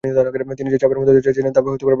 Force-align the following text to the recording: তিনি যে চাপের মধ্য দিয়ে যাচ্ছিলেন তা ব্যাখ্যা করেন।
তিনি 0.59 0.69
যে 0.73 0.77
চাপের 0.81 0.99
মধ্য 0.99 1.11
দিয়ে 1.15 1.25
যাচ্ছিলেন 1.27 1.51
তা 1.55 1.61
ব্যাখ্যা 1.63 1.77
করেন। 1.85 1.89